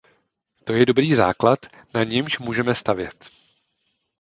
To 0.63 0.73
je 0.73 0.85
dobrý 0.85 1.15
základ, 1.15 1.59
na 1.93 2.03
němž 2.03 2.39
můžeme 2.39 2.75
stavět. 2.75 3.29